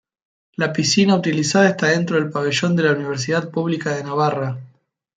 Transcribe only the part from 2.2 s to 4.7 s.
Pabellón de la Universidad Pública de Navarra.